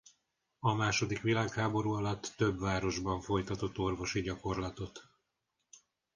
A 0.59 0.73
második 0.73 1.21
világháború 1.21 1.91
alatt 1.91 2.33
több 2.37 2.59
városban 2.59 3.21
folytatott 3.21 3.77
orvosi 3.77 4.21
gyakorlatot. 4.21 5.07